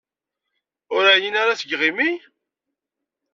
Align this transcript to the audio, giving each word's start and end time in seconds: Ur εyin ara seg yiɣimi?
Ur 0.95 1.03
εyin 1.13 1.35
ara 1.41 1.59
seg 1.59 1.69
yiɣimi? 1.69 2.11